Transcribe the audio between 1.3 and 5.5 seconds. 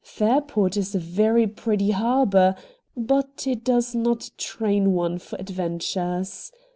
pretty harbor, but it does not train one for